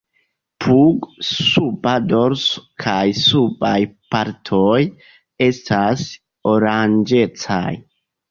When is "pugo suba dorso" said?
0.63-2.63